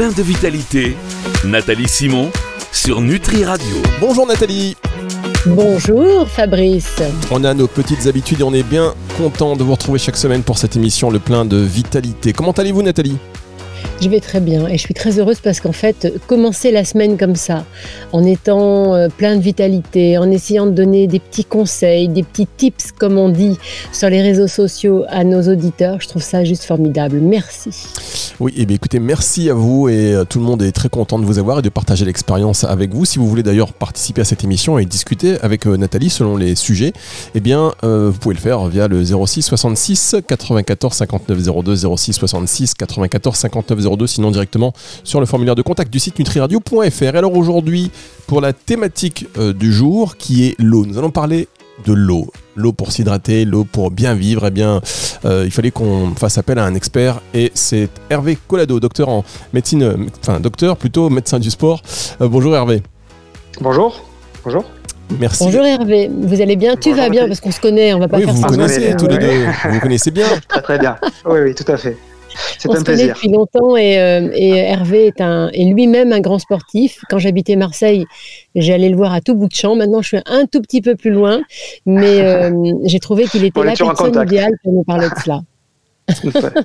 [0.00, 0.96] plein de vitalité,
[1.44, 2.30] Nathalie Simon
[2.72, 3.76] sur Nutri Radio.
[4.00, 4.74] Bonjour Nathalie.
[5.44, 7.02] Bonjour Fabrice.
[7.30, 10.42] On a nos petites habitudes et on est bien content de vous retrouver chaque semaine
[10.42, 12.32] pour cette émission Le plein de vitalité.
[12.32, 13.18] Comment allez-vous Nathalie?
[14.00, 17.18] Je vais très bien et je suis très heureuse parce qu'en fait, commencer la semaine
[17.18, 17.64] comme ça,
[18.12, 22.46] en étant euh, plein de vitalité, en essayant de donner des petits conseils, des petits
[22.56, 23.58] tips, comme on dit,
[23.92, 27.20] sur les réseaux sociaux à nos auditeurs, je trouve ça juste formidable.
[27.20, 27.70] Merci.
[28.40, 30.88] Oui, et eh bien écoutez, merci à vous et euh, tout le monde est très
[30.88, 33.04] content de vous avoir et de partager l'expérience avec vous.
[33.04, 36.54] Si vous voulez d'ailleurs participer à cette émission et discuter avec euh, Nathalie selon les
[36.54, 36.94] sujets,
[37.34, 42.74] eh bien vous pouvez le faire via le 06 66 94 59 02 06 66
[42.74, 44.72] 94 59 02 sinon directement
[45.04, 47.16] sur le formulaire de contact du site nutriradio.fr.
[47.16, 47.90] Alors aujourd'hui,
[48.26, 51.48] pour la thématique euh, du jour qui est l'eau, nous allons parler
[51.86, 52.26] de l'eau.
[52.56, 54.80] L'eau pour s'hydrater, l'eau pour bien vivre, eh bien,
[55.24, 59.24] euh, il fallait qu'on fasse appel à un expert et c'est Hervé Colado, docteur en
[59.52, 61.82] médecine, euh, enfin docteur plutôt médecin du sport.
[62.20, 62.82] bonjour Hervé.
[63.60, 64.04] Bonjour.
[64.44, 64.64] Bonjour.
[65.18, 65.44] Merci.
[65.44, 66.76] Bonjour Hervé, vous allez bien?
[66.76, 68.94] Tu vas bien parce qu'on se connaît, on va pas oui, faire vous Vous connaissez
[68.96, 70.26] tous les deux, vous connaissez bien.
[70.48, 70.96] Très très bien.
[71.24, 71.96] Oui, oui, tout à fait.
[72.68, 77.00] On se connaît depuis longtemps et, euh, Hervé est, un, lui-même un grand sportif.
[77.08, 78.06] Quand j'habitais Marseille,
[78.54, 79.76] j'allais le voir à tout bout de champ.
[79.76, 81.40] Maintenant, je suis un tout petit peu plus loin,
[81.86, 82.50] mais euh,
[82.84, 85.40] j'ai trouvé qu'il était la personne idéale pour nous parler de cela.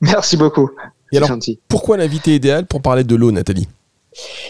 [0.00, 0.70] Merci beaucoup.
[1.12, 1.30] Et alors,
[1.68, 3.66] pourquoi l'invité idéal pour parler de l'eau, Nathalie?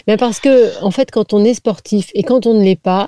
[0.07, 3.07] Mais parce que, en fait, quand on est sportif et quand on ne l'est pas,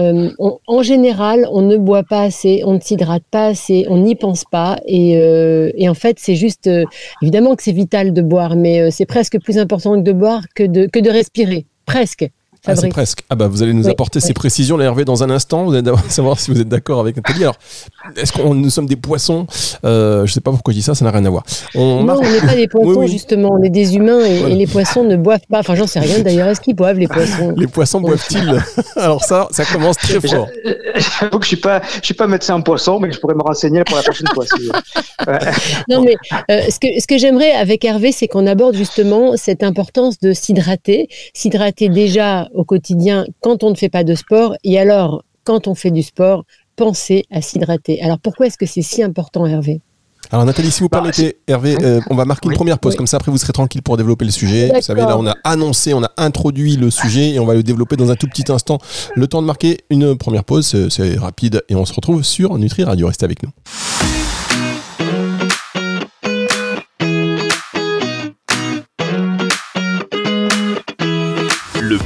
[0.00, 0.30] euh,
[0.66, 4.44] en général, on ne boit pas assez, on ne s'hydrate pas assez, on n'y pense
[4.44, 4.78] pas.
[4.86, 6.84] Et, euh, en fait, c'est juste, euh,
[7.22, 10.86] évidemment que c'est vital de boire, mais c'est presque plus important de boire que de,
[10.86, 11.66] que de respirer.
[11.86, 12.28] Presque.
[12.64, 13.24] Ah, c'est presque.
[13.28, 15.64] Ah bah vous allez nous apporter ces précisions, là, Hervé, dans un instant.
[15.64, 17.42] Vous allez savoir si vous êtes d'accord avec Nathalie.
[17.42, 17.56] Alors,
[18.16, 19.48] est-ce que nous sommes des poissons?
[19.84, 21.42] Euh, Je ne sais pas pourquoi je dis ça, ça n'a rien à voir.
[21.74, 23.50] On non, on n'est pas des poissons, justement.
[23.58, 25.58] On est des humains et, les poissons ne boivent pas.
[25.58, 26.46] Enfin, j'en sais rien d'ailleurs.
[26.46, 27.52] Est-ce qu'ils boivent, les poissons?
[27.56, 28.62] Les poissons boivent-ils?
[28.96, 30.46] Alors ça, ça commence très fort.
[30.94, 33.96] J'avoue que je ne suis, pas, médecin en poisson, mais je pourrais me renseigner pour
[33.96, 34.44] la prochaine fois.
[35.88, 36.14] non, mais
[36.48, 40.32] euh, ce que, ce que j'aimerais avec Hervé, c'est qu'on aborde justement cette importance de
[40.32, 41.08] s'hydrater.
[41.34, 45.74] S'hydrater déjà au quotidien quand on ne fait pas de sport et alors quand on
[45.74, 46.44] fait du sport,
[46.76, 48.00] penser à s'hydrater.
[48.02, 49.80] Alors pourquoi est-ce que c'est si important Hervé?
[50.30, 53.06] Alors Nathalie, si vous bah, permettez, Hervé, euh, on va marquer une première pause, comme
[53.06, 54.70] ça après vous serez tranquille pour développer le sujet.
[54.74, 57.62] Vous savez, là on a annoncé, on a introduit le sujet et on va le
[57.62, 58.78] développer dans un tout petit instant.
[59.14, 62.84] Le temps de marquer une première pause, c'est rapide et on se retrouve sur Nutri
[62.84, 63.08] Radio.
[63.08, 63.50] Restez avec nous.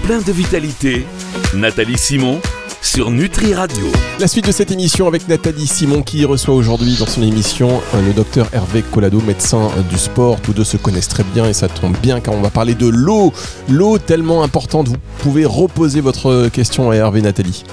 [0.06, 1.04] Plein de vitalité,
[1.52, 2.40] Nathalie Simon
[2.80, 3.86] sur Nutri Radio.
[4.20, 8.06] La suite de cette émission avec Nathalie Simon qui reçoit aujourd'hui dans son émission euh,
[8.06, 10.40] le docteur Hervé Collado, médecin euh, du sport.
[10.40, 12.86] Tous deux se connaissent très bien et ça tombe bien car on va parler de
[12.86, 13.32] l'eau.
[13.68, 14.86] L'eau tellement importante.
[14.86, 17.64] Vous pouvez reposer votre question à Hervé Nathalie.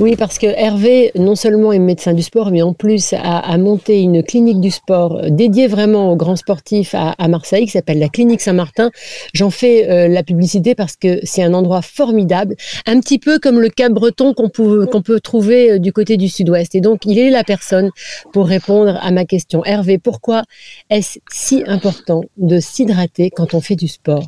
[0.00, 4.02] Oui, parce que Hervé, non seulement est médecin du sport, mais en plus a, monté
[4.02, 8.08] une clinique du sport euh, dédiée vraiment aux grands sportifs à, Marseille, qui s'appelle la
[8.08, 8.90] Clinique Saint-Martin.
[9.32, 12.56] J'en fais euh, la publicité parce que c'est un endroit formidable,
[12.86, 16.74] un petit peu comme le Cap Breton qu'on peut, trouver euh, du côté du sud-ouest.
[16.74, 17.90] Et donc, il est la personne
[18.32, 19.64] pour répondre à ma question.
[19.64, 20.42] Hervé, pourquoi
[20.90, 24.24] est-ce si important de s'hydrater quand on fait du sport?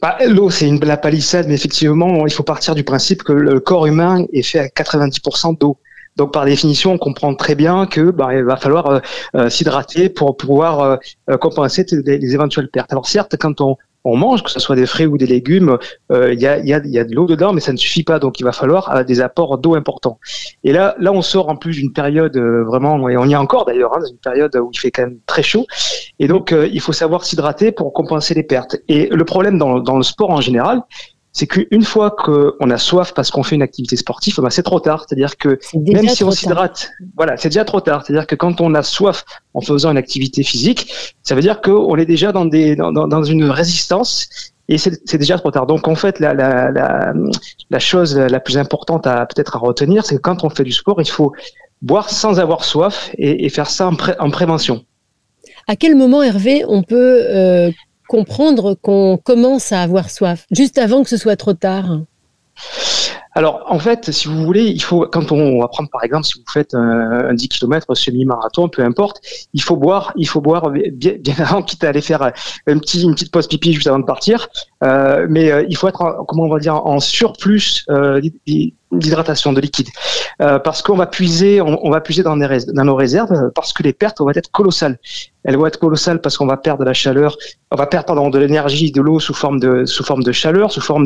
[0.00, 3.60] Bah, L'eau, c'est une, la palissade, mais effectivement, il faut partir du principe que le
[3.60, 5.78] corps humain est fait à 90% d'eau.
[6.18, 8.98] Donc par définition, on comprend très bien que bah, il va falloir euh,
[9.36, 10.98] euh, s'hydrater pour pouvoir
[11.30, 12.92] euh, compenser les, les, éventuelles pertes.
[12.92, 15.76] Alors certes, quand on, mange, que ce soit des fruits ou des légumes,
[16.10, 18.18] il y, a, de l'eau dedans, mais ça ne suffit pas.
[18.18, 20.18] Donc il va falloir des apports d'eau importants.
[20.64, 23.66] Et là, là, on sort en plus d'une période vraiment, et on y est encore
[23.66, 25.66] d'ailleurs, hein, une période où il fait quand même très chaud.
[26.18, 28.78] Et donc il faut savoir s'hydrater pour compenser les pertes.
[28.88, 30.80] Et le problème dans le sport en général,
[31.38, 34.80] c'est qu'une fois qu'on a soif parce qu'on fait une activité sportive, ben c'est trop
[34.80, 35.04] tard.
[35.06, 38.04] C'est-à-dire que même si on s'hydrate, voilà, c'est déjà trop tard.
[38.04, 39.24] C'est-à-dire que quand on a soif
[39.54, 43.22] en faisant une activité physique, ça veut dire qu'on est déjà dans, des, dans, dans,
[43.22, 44.28] une résistance
[44.68, 45.66] et c'est déjà trop tard.
[45.68, 47.14] Donc en fait, la, la, la,
[47.70, 50.72] la chose la plus importante à peut-être à retenir, c'est que quand on fait du
[50.72, 51.32] sport, il faut
[51.82, 54.84] boire sans avoir soif et, et faire ça en, en, prévention.
[55.68, 57.70] À quel moment, Hervé, on peut euh,
[58.08, 62.00] comprendre qu'on commence à avoir soif, juste avant que ce soit trop tard
[63.38, 66.40] alors, en fait, si vous voulez, il faut, quand on va prendre par exemple, si
[66.40, 69.20] vous faites un, 10 km semi-marathon, peu importe,
[69.54, 73.02] il faut boire, il faut boire bien, bien avant, quitte à aller faire un petit,
[73.04, 74.48] une petite pause pipi juste avant de partir.
[74.82, 78.20] Euh, mais euh, il faut être, comment on va dire, en surplus euh,
[78.92, 79.88] d'hydratation de liquide,
[80.40, 83.92] euh, parce qu'on va puiser, on, va puiser dans, dans, nos réserves, parce que les
[83.92, 84.98] pertes vont être colossales.
[85.44, 87.36] Elles vont être colossales parce qu'on va perdre de la chaleur,
[87.70, 90.72] on va perdre pardon, de l'énergie de l'eau sous forme de sous forme de chaleur,
[90.72, 91.04] sous forme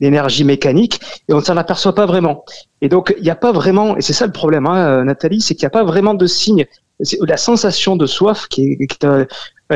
[0.00, 2.44] d'énergie mécanique, et on ne s'en aperçoit pas vraiment.
[2.80, 5.54] Et donc il n'y a pas vraiment, et c'est ça le problème, hein, Nathalie, c'est
[5.54, 6.66] qu'il n'y a pas vraiment de signe
[6.98, 9.26] la sensation de soif qui est, un,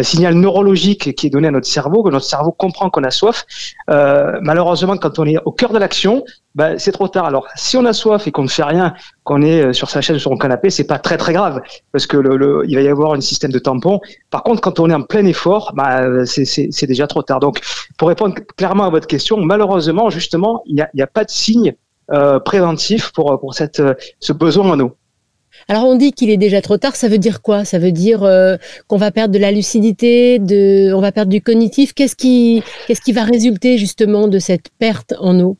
[0.02, 3.44] signal neurologique qui est donné à notre cerveau, que notre cerveau comprend qu'on a soif.
[3.90, 6.24] Euh, malheureusement, quand on est au cœur de l'action,
[6.54, 7.24] bah, c'est trop tard.
[7.24, 8.94] Alors, si on a soif et qu'on ne fait rien,
[9.24, 11.60] qu'on est euh, sur sa chaise ou sur son canapé, c'est pas très très grave
[11.90, 12.16] parce que
[12.68, 14.00] il va y avoir un système de tampon.
[14.30, 17.40] Par contre, quand on est en plein effort, bah, c'est déjà trop tard.
[17.40, 17.60] Donc,
[17.96, 21.74] pour répondre clairement à votre question, malheureusement, justement, il n'y a, pas de signe
[22.12, 24.96] euh, préventif pour ce besoin en eau.
[25.70, 27.66] Alors on dit qu'il est déjà trop tard, ça veut dire quoi?
[27.66, 28.56] Ça veut dire euh,
[28.86, 30.40] qu'on va perdre de la lucidité,
[30.94, 31.92] on va perdre du cognitif?
[31.92, 32.62] Qu'est-ce qui,
[33.12, 35.58] va résulter justement de cette perte en eau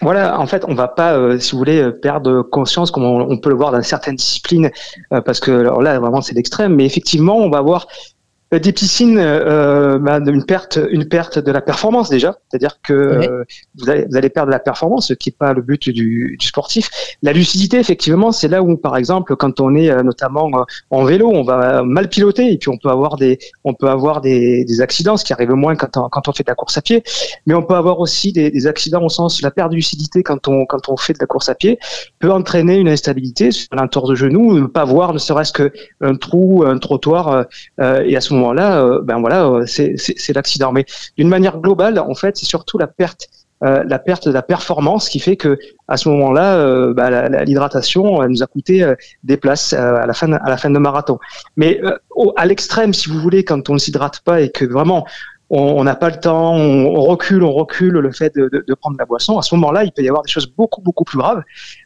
[0.00, 3.48] voilà, en fait, on va pas, euh, si vous voulez, perdre conscience comme on, peut
[3.48, 4.70] le voir dans certaines disciplines,
[5.12, 6.74] euh, parce que là, vraiment, c'est l'extrême.
[6.74, 8.13] Mais effectivement, on va avoir euh,
[8.58, 13.44] des piscines, euh, bah, une perte, une perte de la performance déjà, c'est-à-dire que euh,
[13.76, 16.46] vous, allez, vous allez perdre la performance, ce qui n'est pas le but du, du,
[16.46, 16.90] sportif.
[17.22, 20.50] La lucidité, effectivement, c'est là où, par exemple, quand on est euh, notamment
[20.90, 24.20] en vélo, on va mal piloter et puis on peut avoir des, on peut avoir
[24.20, 26.76] des, des accidents, ce qui arrive moins quand on, quand on fait de la course
[26.78, 27.02] à pied,
[27.46, 30.48] mais on peut avoir aussi des, des accidents au sens la perte de lucidité quand
[30.48, 31.78] on, quand on fait de la course à pied
[32.18, 36.64] peut entraîner une instabilité sur l'entorse de genou, ne pas voir ne serait-ce qu'un trou,
[36.66, 37.46] un trottoir,
[37.78, 40.72] et à ce moment là euh, ben voilà, euh, c'est l'accident.
[40.72, 40.84] Mais
[41.16, 43.28] d'une manière globale, en fait, c'est surtout la perte
[43.62, 45.56] euh, la perte de la performance qui fait que
[45.88, 48.84] à ce moment-là, bah, l'hydratation nous a coûté
[49.22, 51.18] des places à la fin à la fin de marathon.
[51.56, 51.80] Mais
[52.36, 55.06] à l'extrême, si vous voulez, quand on ne s'hydrate pas et que vraiment
[55.54, 58.96] on n'a pas le temps, on, recule, on recule le fait de, de, de, prendre
[58.98, 59.38] la boisson.
[59.38, 61.42] À ce moment-là, il peut y avoir des choses beaucoup beaucoup plus graves,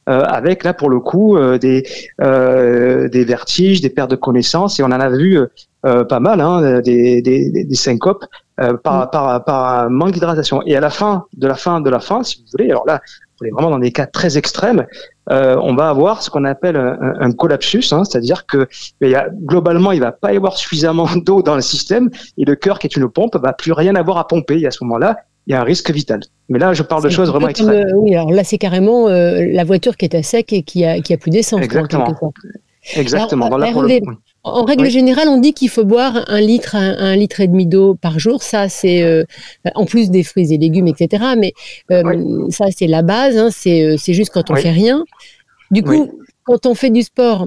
[0.09, 1.85] euh, avec là pour le coup euh, des
[2.21, 5.39] euh, des vertiges, des pertes de connaissances, et on en a vu
[5.83, 8.25] pas mal, hein, des, des, des syncopes
[8.57, 9.11] par, mm.
[9.11, 10.63] par, par manque d'hydratation.
[10.67, 13.01] Et à la fin de la fin de la fin, si vous voulez, alors là,
[13.41, 14.87] on est vraiment dans des cas très extrêmes,
[15.31, 18.67] euh, on va avoir ce qu'on appelle un, un collapsus, hein, c'est-à-dire que
[19.01, 22.45] il y a, globalement, il va pas y avoir suffisamment d'eau dans le système et
[22.45, 24.61] le cœur, qui est une pompe, va plus rien avoir à pomper.
[24.61, 26.21] Et à ce moment-là, il y a un risque vital.
[26.49, 27.87] Mais là, je parle de choses vraiment extrêmes.
[27.87, 30.85] Euh, oui, alors là, c'est carrément euh, la voiture qui est à sec et qui
[30.85, 31.63] a, qui a plus d'essence.
[31.63, 32.15] Exactement.
[32.95, 33.51] Exactement.
[34.55, 37.95] En règle générale, on dit qu'il faut boire un litre, un, litre et demi d'eau
[37.95, 38.43] par jour.
[38.43, 39.25] Ça, c'est euh,
[39.75, 41.25] en plus des fruits et légumes, etc.
[41.37, 41.53] Mais
[41.91, 43.37] euh, ça, c'est la base.
[43.37, 43.49] Hein.
[43.51, 45.05] C'est, c'est juste quand on fait rien.
[45.71, 47.47] Du coup, quand on fait du sport,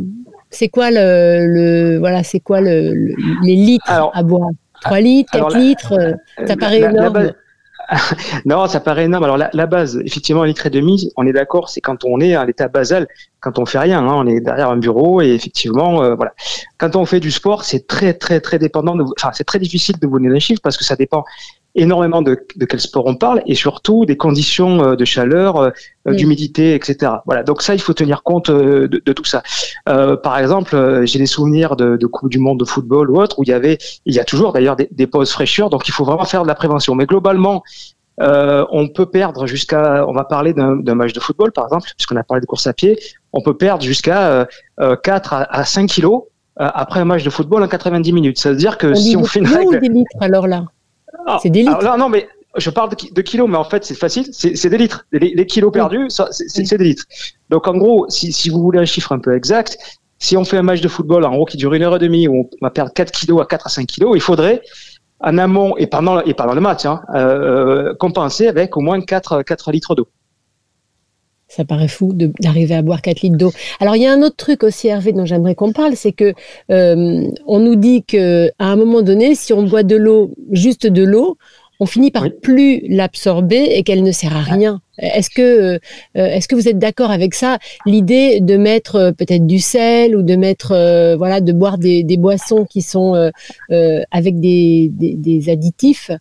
[0.50, 3.14] c'est quoi le, voilà, c'est quoi le,
[3.44, 4.50] les litres à boire?
[4.82, 5.94] 3 litres, 4 litres,
[6.48, 7.34] ça paraît énorme.
[8.46, 9.24] non, ça paraît énorme.
[9.24, 12.36] Alors la, base, effectivement, un litre et demi, on est d'accord, c'est quand on est
[12.36, 13.08] à l'état basal,
[13.40, 16.34] quand on fait rien, hein, on est derrière un bureau et effectivement, euh, voilà.
[16.78, 18.96] Quand on fait du sport, c'est très très très dépendant.
[19.18, 21.26] Enfin, c'est très difficile de vous donner un chiffre parce que ça dépend
[21.76, 25.72] énormément de, de, quel sport on parle et surtout des conditions euh, de chaleur, euh,
[26.08, 27.14] d'humidité, etc.
[27.26, 29.44] Voilà, donc ça, il faut tenir compte de, de tout ça.
[29.88, 33.40] Euh, par exemple, j'ai des souvenirs de, de Coupe du Monde de football ou autre
[33.40, 35.92] où il y avait, il y a toujours d'ailleurs des, des pauses fraîcheurs, donc il
[35.92, 36.96] faut vraiment faire de la prévention.
[36.96, 37.64] Mais globalement,
[38.20, 42.18] euh, on peut perdre jusqu'à, on va parler d'un match de football par exemple, puisqu'on
[42.18, 43.00] a parlé de course à pied,
[43.34, 44.48] on peut perdre jusqu'à
[44.80, 46.24] euh, 4 à, à 5 kilos
[46.58, 48.38] après un match de football en 90 minutes.
[48.38, 49.80] Ça veut dire que si on fait une règle...
[49.80, 50.66] des litres alors là
[51.28, 51.98] ah, c'est des litres.
[51.98, 55.06] non, mais je parle de, kilos, mais en fait, c'est facile, c'est des litres.
[55.12, 57.06] Les, kilos perdus, c'est des litres.
[57.50, 59.78] Donc, en gros, si, vous voulez un chiffre un peu exact,
[60.20, 62.28] si on fait un match de football, en gros, qui dure une heure et demie,
[62.28, 64.62] où on va perdre 4 kilos à 4 à 5 kilos, il faudrait,
[65.22, 69.44] en amont et pendant, et pendant le match, hein, euh, compenser avec au moins 4,
[69.44, 70.08] 4 litres d'eau.
[71.52, 73.52] Ça paraît fou d'arriver à boire 4 litres d'eau.
[73.82, 76.34] Alors il y a un autre truc aussi Hervé dont j'aimerais qu'on parle, c'est que
[76.72, 80.88] euh, on nous dit que à un moment donné, si on boit de l'eau, juste
[80.88, 81.38] de l'eau,
[81.82, 84.80] on finit par plus l'absorber et qu'elle ne sert à rien.
[84.98, 85.80] Est-ce que euh,
[86.16, 90.22] est-ce que vous êtes d'accord avec ça L'idée de mettre euh, peut-être du sel ou
[90.22, 90.70] de mettre
[91.18, 93.30] voilà de boire des, des boissons qui sont
[93.70, 96.12] avec des, des, des additifs?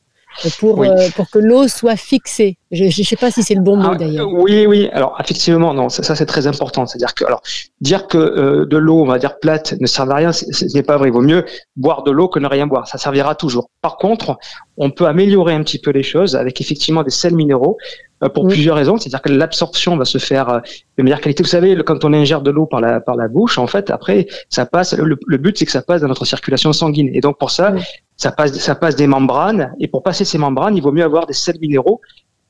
[0.58, 2.56] Pour, euh, pour que l'eau soit fixée.
[2.70, 4.28] Je ne sais pas si c'est le bon mot ah, d'ailleurs.
[4.32, 4.88] Oui, oui.
[4.92, 6.86] Alors effectivement, non, ça, ça c'est très important.
[6.86, 7.42] C'est-à-dire que alors
[7.80, 10.82] dire que euh, de l'eau, on va dire plate, ne sert à rien, ce n'est
[10.82, 11.08] pas vrai.
[11.08, 11.44] Il vaut mieux
[11.76, 12.86] boire de l'eau que ne rien boire.
[12.86, 13.70] Ça servira toujours.
[13.82, 14.38] Par contre,
[14.76, 17.76] on peut améliorer un petit peu les choses avec effectivement des sels minéraux
[18.22, 18.96] euh, pour plusieurs raisons.
[18.98, 20.62] C'est-à-dire que l'absorption va se faire
[20.96, 21.42] de meilleure qualité.
[21.42, 24.28] Vous savez, quand on ingère de l'eau par la par la bouche, en fait, après,
[24.48, 24.96] ça passe.
[24.96, 27.10] Le, but, c'est que ça passe dans notre circulation sanguine.
[27.14, 27.74] Et donc pour ça,
[28.20, 31.26] ça passe, ça passe des membranes, et pour passer ces membranes, il vaut mieux avoir
[31.26, 32.00] des sels minéraux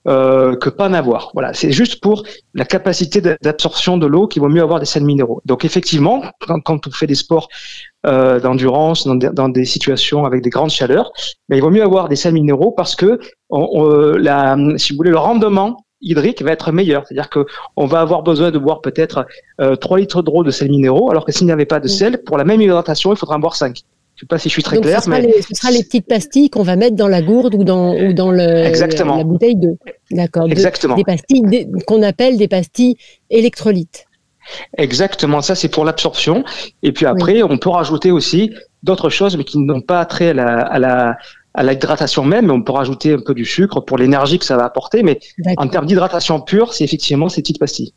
[0.08, 1.30] euh, que pas en avoir.
[1.32, 2.24] Voilà, c'est juste pour
[2.54, 5.42] la capacité d'absorption de l'eau qu'il vaut mieux avoir des sels minéraux.
[5.44, 7.48] Donc effectivement, quand, quand on fait des sports
[8.04, 11.12] euh, d'endurance, dans, dans, des situations avec des grandes chaleurs,
[11.48, 13.84] mais il vaut mieux avoir des sels minéraux parce que on,
[14.16, 17.06] la, si vous voulez, le rendement hydrique va être meilleur.
[17.06, 17.46] C'est-à-dire que
[17.76, 19.24] on va avoir besoin de boire peut-être
[19.60, 22.24] euh, 3 litres d'eau de sel minéraux, alors que s'il n'y avait pas de sel,
[22.24, 23.82] pour la même hydratation, il faudra en boire 5.
[24.20, 26.06] Je sais pas si je suis très clair, ce mais les, ce sera les petites
[26.06, 29.16] pastilles qu'on va mettre dans la gourde ou dans ou dans le Exactement.
[29.16, 29.78] la bouteille d'eau.
[30.10, 30.46] D'accord.
[30.50, 30.94] Exactement.
[30.94, 32.98] des pastilles qu'on appelle des pastilles
[33.30, 34.04] électrolytes.
[34.76, 36.44] Exactement, ça c'est pour l'absorption.
[36.82, 40.34] Et puis après, on peut rajouter aussi d'autres choses, mais qui n'ont pas trait à
[40.34, 41.16] la, à la,
[41.54, 44.58] à l'hydratation même, mais on peut rajouter un peu du sucre pour l'énergie que ça
[44.58, 45.02] va apporter.
[45.02, 45.18] Mais
[45.56, 47.94] en termes d'hydratation pure, c'est effectivement ces petites pastilles.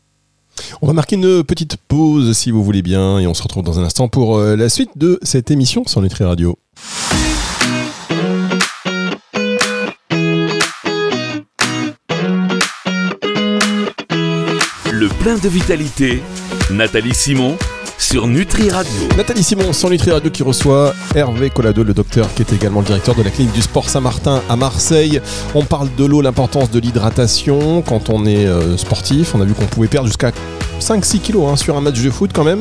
[0.82, 3.78] On va marquer une petite pause si vous voulez bien et on se retrouve dans
[3.78, 6.58] un instant pour euh, la suite de cette émission sur Nutri Radio.
[14.92, 16.22] Le plein de vitalité,
[16.70, 17.56] Nathalie Simon
[17.98, 18.92] sur Nutri Radio.
[19.16, 22.86] Nathalie Simon sur Nutri Radio qui reçoit Hervé Collado, le docteur qui est également le
[22.86, 25.20] directeur de la clinique du sport Saint-Martin à Marseille.
[25.54, 29.34] On parle de l'eau, l'importance de l'hydratation quand on est euh, sportif.
[29.34, 30.32] On a vu qu'on pouvait perdre jusqu'à
[30.84, 32.60] 5-6 kilos hein, sur un match de foot quand même.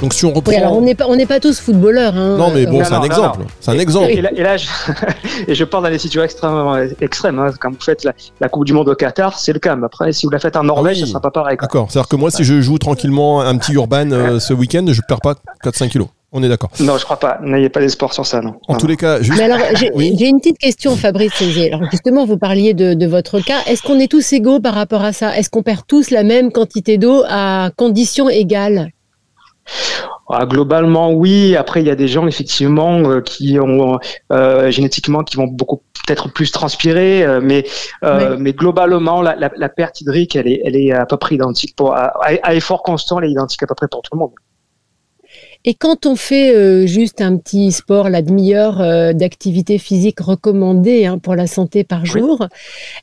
[0.00, 0.52] Donc si on reprend...
[0.52, 2.14] Oui, alors on n'est pas, on n'est pas tous footballeurs.
[2.14, 2.36] Hein.
[2.36, 3.40] Non mais bon, c'est un exemple.
[3.60, 4.10] C'est un exemple.
[4.10, 4.66] Et, là, et là je,
[5.48, 7.38] et je parle dans des situations extrêmement extrêmes.
[7.38, 7.50] Hein.
[7.58, 9.74] Quand vous faites la, la, Coupe du Monde au Qatar, c'est le cas.
[9.74, 11.06] Mais après, si vous la faites en Norvège, ah oui.
[11.06, 11.56] ça sera pas pareil.
[11.58, 11.86] D'accord.
[11.90, 15.22] C'est-à-dire que moi, si je joue tranquillement un petit urban euh, ce week-end, je perds
[15.22, 16.08] pas 4-5 kilos.
[16.34, 16.70] On est d'accord.
[16.80, 17.38] Non, je crois pas.
[17.42, 18.54] N'ayez pas d'espoir sur ça, non.
[18.66, 18.78] En non.
[18.78, 19.38] tous les cas, juste...
[19.38, 20.16] Mais alors, j'ai oui.
[20.18, 21.32] une petite question, Fabrice.
[21.70, 23.60] Alors, justement, vous parliez de, de votre cas.
[23.66, 25.36] Est-ce qu'on est tous égaux par rapport à ça?
[25.36, 28.88] Est-ce qu'on perd tous la même quantité d'eau à conditions égales
[30.28, 31.56] ah, globalement, oui.
[31.56, 33.98] Après, il y a des gens effectivement euh, qui ont
[34.32, 37.64] euh, génétiquement qui vont beaucoup peut-être plus transpirer, euh, mais
[38.02, 38.10] oui.
[38.38, 41.76] mais globalement, la, la, la, perte hydrique, elle est elle est à peu près identique
[41.76, 42.12] pour à,
[42.42, 44.32] à effort constant, elle est identique à peu près pour tout le monde.
[45.64, 51.06] Et quand on fait euh, juste un petit sport, la demi-heure euh, d'activité physique recommandée
[51.06, 52.46] hein, pour la santé par jour, oui.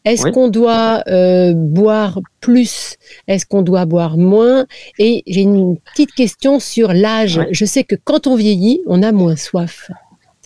[0.04, 0.32] est-ce oui.
[0.34, 2.98] qu'on doit euh, boire plus?
[3.28, 4.66] Est-ce qu'on doit boire moins?
[4.98, 7.38] Et j'ai une petite question sur l'âge.
[7.38, 7.46] Oui.
[7.52, 9.90] Je sais que quand on vieillit, on a moins soif.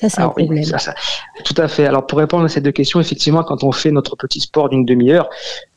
[0.04, 0.64] Ça, c'est un oui, problème.
[0.66, 0.94] Ça, ça,
[1.46, 1.86] tout à fait.
[1.86, 4.86] Alors, pour répondre à ces deux questions, effectivement, quand on fait notre petit sport d'une
[4.86, 5.30] demi-heure,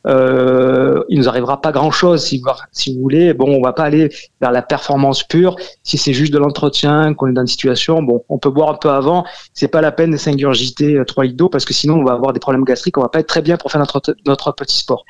[0.06, 2.42] euh, il nous arrivera pas grand-chose, si,
[2.72, 3.34] si vous voulez.
[3.34, 4.08] Bon, on va pas aller
[4.40, 5.56] vers la performance pure.
[5.82, 8.74] Si c'est juste de l'entretien, qu'on est dans une situation, bon, on peut boire un
[8.74, 9.24] peu avant.
[9.54, 12.32] C'est pas la peine de s'ingurgiter 3 litres d'eau parce que sinon, on va avoir
[12.32, 12.98] des problèmes gastriques.
[12.98, 15.04] On va pas être très bien pour faire notre, notre petit sport.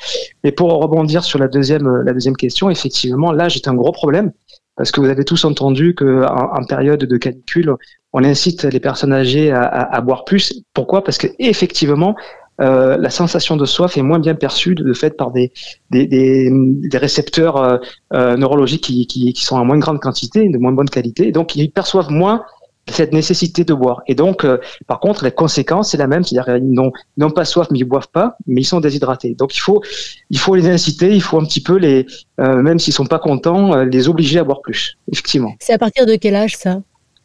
[0.45, 4.33] Mais pour rebondir sur la deuxième, la deuxième question, effectivement, là, j'ai un gros problème
[4.77, 7.75] parce que vous avez tous entendu que en, en, période de canicule,
[8.13, 10.63] on incite les personnes âgées à, boire plus.
[10.73, 11.05] Pourquoi?
[11.05, 12.15] Parce que effectivement,
[12.61, 15.53] euh, la sensation de soif est moins bien perçue de, fait par des,
[15.91, 17.77] des, des, des récepteurs euh,
[18.15, 21.33] euh, neurologiques qui, qui, sont en moins grande quantité, de moins bonne qualité.
[21.33, 22.45] Donc, ils perçoivent moins
[22.89, 24.03] cette nécessité de boire.
[24.07, 27.69] Et donc, euh, par contre, la conséquence c'est la même, c'est-à-dire ils n'ont, pas soif
[27.71, 29.35] mais ils boivent pas, mais ils sont déshydratés.
[29.35, 29.83] Donc, il faut,
[30.31, 32.07] il faut les inciter, il faut un petit peu les,
[32.41, 34.99] euh, même s'ils sont pas contents, les obliger à boire plus.
[35.11, 35.55] Effectivement.
[35.61, 36.81] C'est à partir de quel âge ça,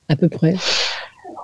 [0.09, 0.55] à peu près?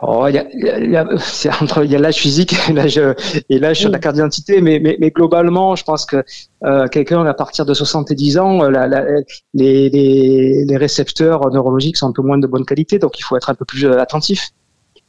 [0.02, 3.02] Oh, il y a, y a, c'est entre il y a l'âge physique et l'âge
[3.50, 6.24] et l'âge sur la carte d'identité, mais, mais, mais globalement, je pense que
[6.64, 9.06] euh, quelqu'un à partir de 70 ans, la, la,
[9.54, 13.36] les, les, les récepteurs neurologiques sont un peu moins de bonne qualité, donc il faut
[13.38, 14.52] être un peu plus attentif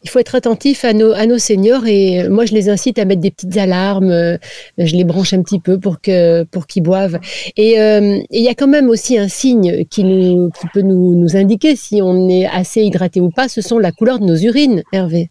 [0.02, 3.05] il faut être attentif à nos, à nos seniors et moi je les incite à
[3.05, 4.38] mettre des petites alarmes,
[4.78, 7.19] je les branche un petit peu pour que pour qu'ils boivent.
[7.57, 11.14] Et euh, il y a quand même aussi un signe qui nous qui peut nous,
[11.14, 14.37] nous indiquer si on est assez hydraté ou pas, ce sont la couleur de nos
[14.37, 15.31] urines, Hervé.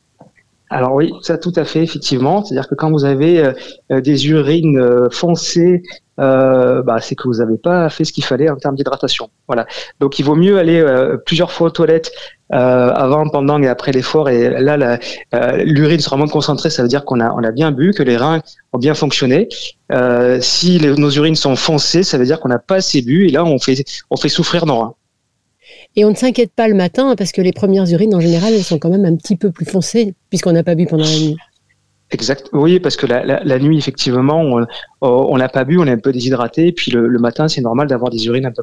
[0.70, 2.44] Alors oui, ça tout à fait, effectivement.
[2.44, 3.54] C'est-à-dire que quand vous avez
[3.92, 5.82] euh, des urines euh, foncées,
[6.20, 9.30] euh, bah, c'est que vous n'avez pas fait ce qu'il fallait en termes d'hydratation.
[9.48, 9.68] Voilà.
[10.00, 12.12] Donc il vaut mieux aller euh, plusieurs fois aux toilettes
[12.54, 14.30] euh, avant, pendant et après l'effort.
[14.30, 14.98] Et là,
[15.64, 18.18] l'urine sera moins concentrée, ça veut dire qu'on a, on a bien bu, que les
[18.18, 18.42] reins
[18.74, 19.48] ont bien fonctionné.
[20.42, 23.28] si les, nos urines sont foncées, ça veut dire qu'on n'a pas assez bu.
[23.28, 24.96] Et là, on fait, on fait souffrir nos reins.
[25.98, 28.64] Et on ne s'inquiète pas le matin parce que les premières urines, en général, elles
[28.64, 31.36] sont quand même un petit peu plus foncées puisqu'on n'a pas bu pendant la nuit.
[32.12, 32.50] Exact.
[32.54, 34.42] Oui, parce que la, nuit, effectivement,
[35.02, 38.12] on n'a pas bu, on est un peu déshydraté, puis le, matin, c'est normal d'avoir
[38.12, 38.54] des urines un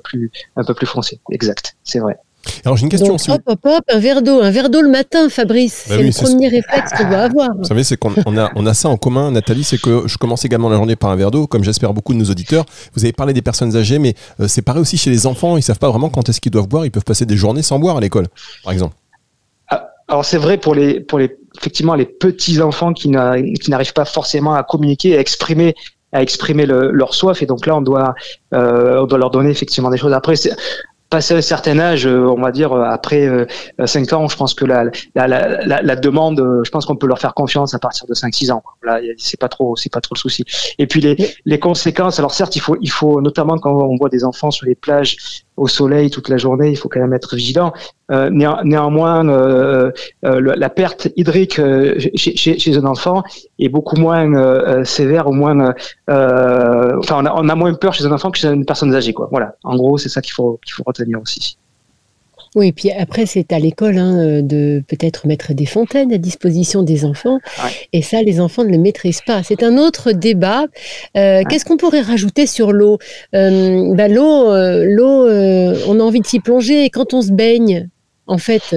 [0.65, 1.19] peu plus foncées.
[1.31, 2.17] Exact, c'est vrai.
[2.65, 3.17] Alors j'ai une question.
[3.17, 5.87] Donc, hop, hop, hop, un verre d'eau, un verre d'eau le matin, Fabrice.
[5.89, 7.51] Bah c'est oui, le premier réflexe qu'on doit avoir.
[7.57, 10.17] Vous savez, c'est qu'on on a, on a ça en commun, Nathalie, c'est que je
[10.17, 12.65] commence également la journée par un verre d'eau, comme j'espère beaucoup de nos auditeurs.
[12.95, 15.57] Vous avez parlé des personnes âgées, mais euh, c'est pareil aussi chez les enfants.
[15.57, 16.85] Ils savent pas vraiment quand est-ce qu'ils doivent boire.
[16.85, 18.27] Ils peuvent passer des journées sans boire à l'école,
[18.63, 18.95] par exemple.
[20.07, 24.53] Alors c'est vrai pour les, pour les, effectivement les petits enfants qui n'arrivent pas forcément
[24.53, 25.75] à communiquer, à exprimer
[26.21, 27.43] exprimer leur soif.
[27.43, 28.15] Et donc là, on doit,
[28.53, 30.13] on doit leur donner effectivement des choses.
[30.13, 30.35] Après,
[31.11, 33.29] passé un certain âge, euh, on va dire euh, après
[33.85, 34.85] 5 euh, ans, je pense que la,
[35.15, 38.53] la, la, la demande, je pense qu'on peut leur faire confiance à partir de 5-6
[38.53, 38.63] ans.
[38.83, 40.45] Là, c'est pas trop, c'est pas trop le souci.
[40.79, 42.19] Et puis les, les conséquences.
[42.19, 45.45] Alors certes, il faut, il faut notamment quand on voit des enfants sur les plages
[45.57, 47.73] au soleil toute la journée, il faut quand même être vigilant.
[48.11, 49.91] Euh, néanmoins, euh,
[50.27, 51.61] euh, la perte hydrique
[52.17, 53.23] chez, chez, un enfant
[53.59, 55.73] est beaucoup moins sévère, au moins,
[56.09, 59.13] enfin, on a, on a, moins peur chez un enfant que chez une personne âgée,
[59.13, 59.29] quoi.
[59.31, 59.55] Voilà.
[59.63, 60.83] En gros, c'est ça qu'il faut qu'il faut
[61.21, 61.57] aussi.
[62.55, 66.85] Oui, puis après, c'est à l'école hein, euh, de peut-être mettre des fontaines à disposition
[66.85, 67.41] des enfants.
[67.93, 69.43] Et ça, les enfants ne le maîtrisent pas.
[69.43, 70.67] C'est un autre débat.
[71.17, 72.99] Euh, qu'est-ce qu'on pourrait rajouter sur l'eau?
[73.35, 75.29] Euh, bah, L'eau, l'eau
[75.89, 76.85] on a envie de s'y plonger.
[76.85, 77.89] Et quand on se baigne,
[78.29, 78.77] en fait,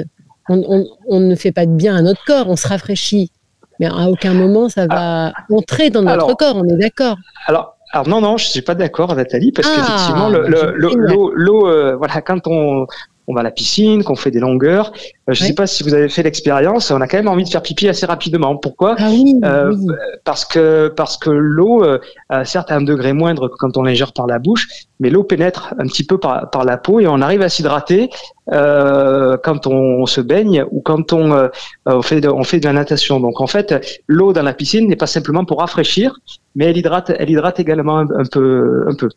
[0.49, 3.31] on, ne fait pas de bien à notre corps, on se rafraîchit.
[3.79, 5.33] Mais à aucun moment, ça va ah.
[5.51, 7.17] entrer dans notre corps, on est d'accord.
[7.45, 12.47] Alors, alors non, non, je suis pas d'accord, Nathalie, parce qu'effectivement, ah, l'eau, voilà, quand
[12.47, 12.85] on
[13.27, 14.93] on va à la piscine, qu'on fait des longueurs.
[15.29, 17.43] Euh, je ne sais pas si vous avez fait l'expérience, on a quand même envie
[17.43, 18.55] de faire pipi assez rapidement.
[18.55, 18.95] Pourquoi?
[18.97, 19.09] Ah
[19.43, 19.75] euh,
[20.23, 21.99] Parce que parce que l'eau, euh,
[22.45, 24.67] certes, à un degré moindre que quand on l'ingère par la bouche,
[25.01, 28.09] mais l'eau pénètre un petit peu par, par la peau et on arrive à s'hydrater
[28.49, 31.49] quand on, se baigne ou quand on,
[31.85, 33.19] on, fait de, on fait de la natation.
[33.19, 36.17] Donc en fait, l'eau dans la piscine n'est pas simplement pour rafraîchir,
[36.55, 39.09] mais elle hydrate, elle hydrate également un, peu, un peu.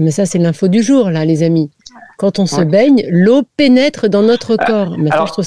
[0.00, 1.70] Mais ça, c'est l'info du jour, là, les amis.
[2.18, 4.96] Quand on se baigne, l'eau pénètre dans notre ah, corps.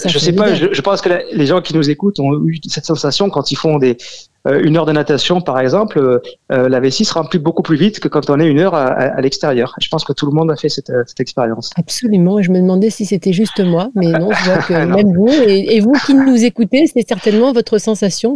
[0.06, 3.30] je, sais pas, je, pense que les gens qui nous écoutent ont eu cette sensation
[3.30, 3.98] quand ils font des,
[4.46, 6.20] euh, une heure de natation, par exemple, euh,
[6.52, 9.22] euh, la vessie se remplit beaucoup plus vite que quand on est une heure à,
[9.22, 9.76] l'extérieur.
[9.80, 11.70] Je pense que tout le monde a fait cette, expérience.
[11.78, 12.40] Absolument.
[12.40, 15.30] Et je me demandais si c'était juste moi, mais non, je vois que même vous
[15.30, 18.36] et, vous qui nous écoutez, c'est certainement votre sensation.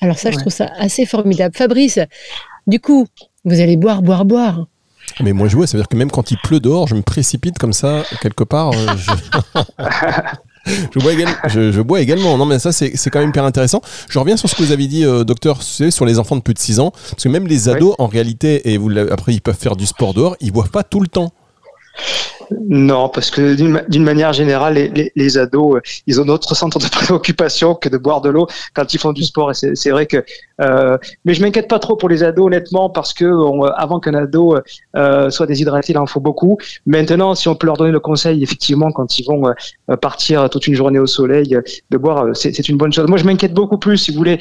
[0.00, 1.54] Alors ça, je trouve ça assez formidable.
[1.54, 1.98] Fabrice,
[2.66, 3.06] du coup,
[3.44, 4.66] vous allez boire, boire, boire.
[5.20, 7.02] Mais moi, je vois, ça veut dire que même quand il pleut dehors, je me
[7.02, 8.72] précipite comme ça, quelque part.
[8.72, 9.10] Euh, je...
[11.00, 12.38] bois également, je, bois également.
[12.38, 13.80] Non, mais ça, c'est quand même hyper intéressant.
[14.08, 16.54] Je reviens sur ce que vous avez dit, euh, docteur, sur les enfants de plus
[16.54, 16.92] de 6 ans.
[17.10, 20.14] Parce que même les ados, en réalité, et vous, après, ils peuvent faire du sport
[20.14, 21.32] dehors, ils boivent pas tout le temps.
[22.68, 24.74] Non, parce que d'une manière générale,
[25.14, 28.92] les, ados, euh, ils ont d'autres centres de préoccupation que de boire de l'eau quand
[28.94, 29.50] ils font du sport.
[29.50, 30.24] Et c'est vrai que,
[30.60, 33.24] euh, mais je m'inquiète pas trop pour les ados, honnêtement, parce que
[33.76, 34.56] avant qu'un ado
[34.96, 36.58] euh, soit déshydraté, il en faut beaucoup.
[36.86, 39.42] Maintenant, si on peut leur donner le conseil, effectivement, quand ils vont
[40.00, 41.56] partir toute une journée au soleil,
[41.90, 43.08] de boire, c'est une bonne chose.
[43.08, 44.38] Moi, je m'inquiète beaucoup plus, si vous voulez,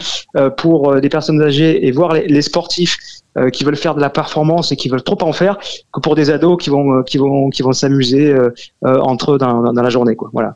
[0.58, 2.98] pour des personnes âgées et voir les sportifs
[3.38, 5.58] euh, qui veulent faire de la performance et qui veulent trop en faire
[5.94, 8.52] que pour des ados qui vont euh, qui vont qui vont s'amuser euh,
[8.84, 10.56] entre eux dans, dans, la journée quoi voilà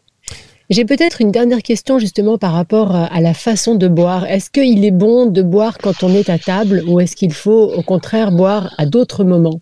[0.72, 4.26] j'ai peut-être une dernière question justement par rapport à la façon de boire.
[4.26, 7.72] Est-ce qu'il est bon de boire quand on est à table ou est-ce qu'il faut
[7.72, 9.62] au contraire boire à d'autres moments?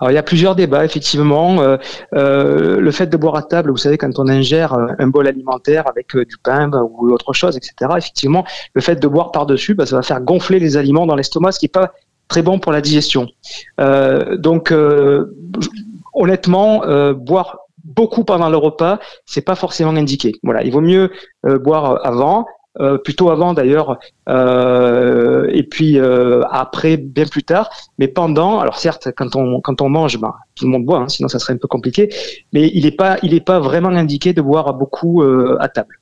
[0.00, 1.60] Alors il y a plusieurs débats effectivement.
[1.60, 1.76] Euh,
[2.14, 5.26] euh, le fait de boire à table, vous savez, quand on ingère euh, un bol
[5.26, 7.90] alimentaire avec du pain bah, ou autre chose, etc.
[7.96, 11.16] Effectivement, le fait de boire par dessus, bah, ça va faire gonfler les aliments dans
[11.16, 11.92] l'estomac, ce qui est pas
[12.28, 13.28] très bon pour la digestion.
[13.78, 14.72] donc
[16.20, 16.82] honnêtement,
[17.14, 20.32] boire beaucoup pendant le repas, c'est pas forcément indiqué.
[20.42, 21.10] Voilà, il vaut mieux
[21.44, 22.46] boire avant,
[22.80, 27.70] euh, plutôt avant d'ailleurs, euh, et puis euh, après bien plus tard.
[27.98, 31.08] Mais pendant, alors certes, quand on quand on mange, ben, tout le monde boit, hein,
[31.08, 32.08] sinon ça serait un peu compliqué.
[32.52, 35.22] Mais il n'est pas vraiment indiqué de boire beaucoup
[35.58, 35.98] à table.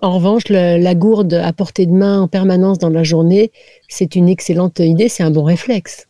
[0.00, 3.50] En revanche, la gourde à portée de main en permanence dans la journée,
[3.88, 6.06] c'est une excellente idée, c'est un bon réflexe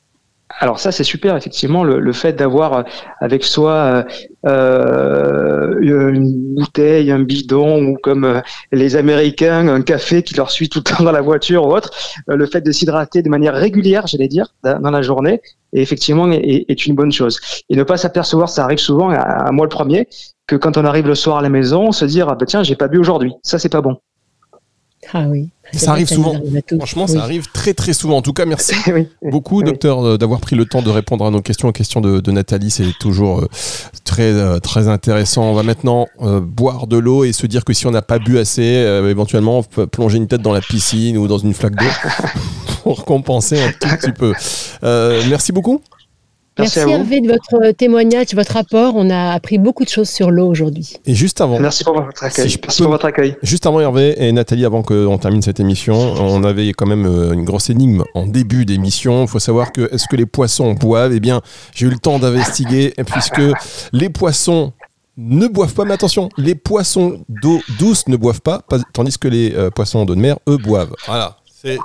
[0.60, 2.82] alors ça c'est super effectivement le, fait d'avoir euh,
[3.20, 4.02] avec soi euh,
[4.46, 10.80] euh, une bouteille, un bidon ou comme les Américains un café qui leur suit tout
[10.80, 11.90] le temps dans la voiture ou autre.
[12.26, 15.40] le fait de s'hydrater de manière régulière, j'allais dire, dans la journée,
[15.72, 17.40] effectivement est, une bonne chose.
[17.68, 20.08] Et ne pas s'apercevoir, ça arrive souvent à, moi le premier,
[20.46, 22.76] que quand on arrive le soir à la maison, se dire ah ben tiens j'ai
[22.76, 23.98] pas bu aujourd'hui, ça c'est pas bon.
[25.12, 25.48] Ah oui.
[25.72, 26.34] Ça arrive souvent.
[26.76, 28.16] Franchement, ça arrive très très souvent.
[28.16, 28.74] En tout cas, merci
[29.22, 32.30] beaucoup, docteur, euh, d'avoir pris le temps de répondre à nos questions, aux questions de,
[32.30, 32.70] Nathalie.
[32.70, 33.48] C'est toujours euh,
[34.04, 35.44] très euh, très intéressant.
[35.44, 38.38] On va maintenant boire de l'eau et se dire que si on n'a pas bu
[38.38, 41.84] assez, éventuellement, on peut plonger une tête dans la piscine ou dans une flaque d'eau
[42.82, 44.32] pour compenser un tout petit peu.
[45.28, 45.82] merci beaucoup.
[46.58, 48.94] Merci, Hervé de votre témoignage, votre rapport.
[48.96, 50.94] On a appris beaucoup de choses sur l'eau aujourd'hui.
[51.06, 51.58] Et juste avant.
[51.60, 52.56] Merci pour votre accueil.
[52.62, 53.36] Merci pour votre accueil.
[53.42, 57.32] Juste avant Hervé et Nathalie, avant qu'on termine cette émission, on avait quand même euh,
[57.32, 59.22] une grosse énigme en début d'émission.
[59.22, 61.12] Il faut savoir que est-ce que les poissons boivent?
[61.14, 61.40] Eh bien,
[61.74, 63.40] j'ai eu le temps d'investiguer puisque
[63.92, 64.72] les poissons
[65.16, 69.52] ne boivent pas, mais attention, les poissons d'eau douce ne boivent pas, tandis que les
[69.54, 70.94] euh, poissons d'eau de mer, eux, boivent.
[71.06, 71.78] Voilà, C'est-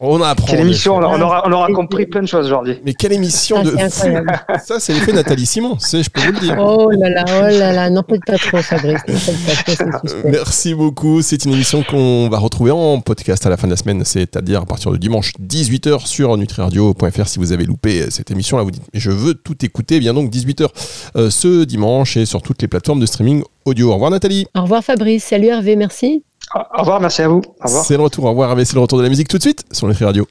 [0.00, 0.46] On apprend.
[0.46, 2.78] Quelle en émission, on, a- aura, on aura compris plein de choses aujourd'hui.
[2.84, 4.40] Mais quelle émission Ah, de incroyable.
[4.64, 6.56] Ça, c'est l'effet Nathalie Simon, c'est, je peux vous le dire.
[6.58, 9.00] Oh là là, oh là là, n'en faites pas trop, Fabrice.
[9.06, 10.22] Pas trop, Euh.
[10.24, 11.22] Merci beaucoup.
[11.22, 14.62] C'est une émission qu'on va retrouver en podcast à la fin de la semaine, c'est-à-dire
[14.62, 17.26] à partir de dimanche 18h sur nutriradio.fr.
[17.28, 19.98] Si vous avez loupé euh, cette émission-là, vous dites mais je veux tout écouter.
[20.00, 20.68] Bien donc 18h
[21.16, 23.90] euh, ce dimanche et sur toutes les plateformes de streaming audio.
[23.90, 24.46] Au revoir Nathalie.
[24.56, 25.24] Au revoir, Fabrice.
[25.24, 25.76] Salut, Hervé.
[25.76, 26.22] Merci.
[26.54, 27.42] Au revoir, merci à vous.
[27.60, 27.84] Au revoir.
[27.84, 28.24] C'est le retour.
[28.24, 28.56] Au revoir.
[28.64, 30.26] C'est le retour de la musique tout de suite sur Nutri Radio.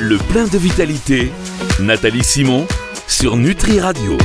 [0.00, 1.32] Le plein de vitalité,
[1.80, 2.66] Nathalie Simon
[3.06, 4.18] sur Nutri Radio.